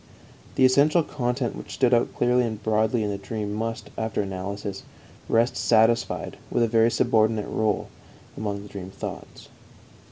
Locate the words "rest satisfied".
5.29-6.37